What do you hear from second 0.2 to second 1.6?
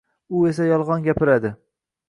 U esa yolg`on gapiradi